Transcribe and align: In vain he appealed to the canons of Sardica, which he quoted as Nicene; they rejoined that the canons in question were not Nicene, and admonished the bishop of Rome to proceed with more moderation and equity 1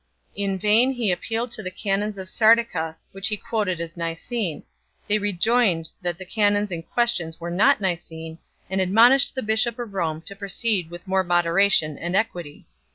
In 0.35 0.57
vain 0.57 0.93
he 0.93 1.11
appealed 1.11 1.51
to 1.51 1.61
the 1.61 1.69
canons 1.69 2.17
of 2.17 2.27
Sardica, 2.27 2.95
which 3.11 3.27
he 3.27 3.37
quoted 3.37 3.79
as 3.79 3.95
Nicene; 3.95 4.63
they 5.05 5.19
rejoined 5.19 5.91
that 6.01 6.17
the 6.17 6.25
canons 6.25 6.71
in 6.71 6.81
question 6.81 7.31
were 7.39 7.51
not 7.51 7.79
Nicene, 7.81 8.39
and 8.67 8.81
admonished 8.81 9.35
the 9.35 9.43
bishop 9.43 9.77
of 9.77 9.93
Rome 9.93 10.23
to 10.23 10.35
proceed 10.35 10.89
with 10.89 11.07
more 11.07 11.23
moderation 11.23 11.99
and 11.99 12.15
equity 12.15 12.65
1 12.65 12.65